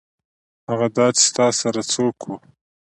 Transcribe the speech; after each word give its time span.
هغه 0.69 0.87
دا 0.97 1.07
چې 1.17 1.21
ستا 1.29 1.47
سره 1.61 1.81
څوک 1.91 2.17
وو. 2.25 2.35